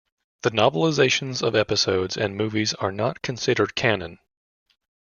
The 0.41 0.49
novelizations 0.49 1.43
of 1.47 1.53
episodes 1.53 2.17
and 2.17 2.35
movies 2.35 2.73
are 2.73 2.91
not 2.91 3.21
considered 3.21 3.75
canon. 3.75 4.17